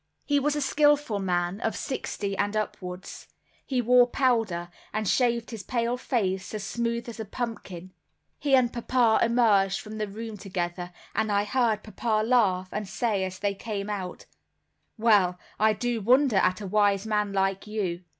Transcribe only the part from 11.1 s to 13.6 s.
and I heard papa laugh, and say as they